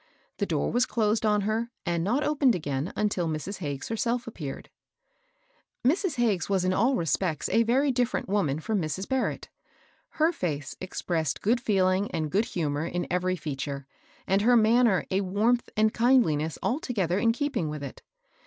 [0.39, 3.59] The door was closed on her, and not opened again until Mrs.
[3.59, 4.71] Hagges herself appeared.
[5.85, 6.15] Mrs.
[6.15, 9.07] Hagges was in all respects a very diflFerent woman from Mrs.
[9.07, 9.49] Barrett.
[10.17, 13.85] Her fece expressed good feeling and good humor in every feature,
[14.25, 18.01] and her manner a warmth and kindliness alto gether in keeping with it.